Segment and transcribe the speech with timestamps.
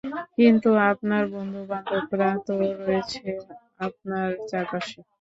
[0.37, 2.53] কিন্তু, আপনার বন্ধুবান্ধবরা তো
[2.79, 3.19] রয়েছে
[3.79, 4.99] আপনার চারপাশে?